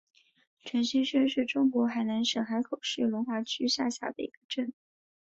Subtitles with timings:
[0.65, 4.73] 城西镇是中国海南省海口市龙华区下辖的一个镇。